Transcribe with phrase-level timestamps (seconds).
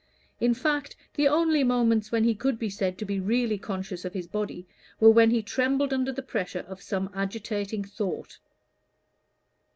[0.39, 4.15] In fact, the only moments when he could be said to be really conscious of
[4.15, 4.65] his body,
[4.99, 8.39] were when he trembled under the pressure of some agitating thought.